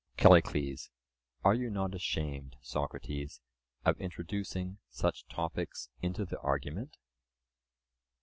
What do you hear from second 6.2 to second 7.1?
the argument?